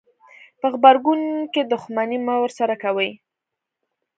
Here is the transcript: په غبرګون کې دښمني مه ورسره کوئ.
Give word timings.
په 0.59 0.67
غبرګون 0.73 1.21
کې 1.53 1.61
دښمني 1.71 2.17
مه 2.25 2.35
ورسره 2.43 2.75
کوئ. 2.83 3.11